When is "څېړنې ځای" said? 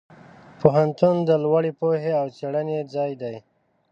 2.37-3.11